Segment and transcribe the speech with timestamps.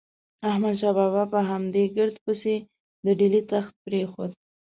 [0.49, 2.55] احمد شاه بابا په همدې ګرد پسې
[3.05, 4.31] د ډیلي تخت پرېښود.